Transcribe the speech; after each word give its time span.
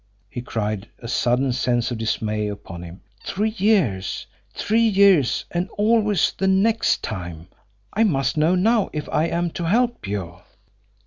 he 0.31 0.41
cried, 0.41 0.89
a 0.97 1.07
sudden 1.07 1.53
sense 1.53 1.91
of 1.91 1.97
dismay 1.99 2.47
upon 2.47 2.81
him. 2.81 3.01
Three 3.23 3.51
years! 3.57 4.25
Three 4.51 4.81
years 4.87 5.45
and 5.51 5.69
always 5.77 6.33
the 6.35 6.47
"next" 6.47 7.03
time! 7.03 7.49
"I 7.93 8.03
must 8.03 8.35
know 8.35 8.55
now, 8.55 8.89
if 8.93 9.07
I 9.09 9.25
am 9.27 9.51
to 9.51 9.65
help 9.65 10.07
you!" 10.07 10.39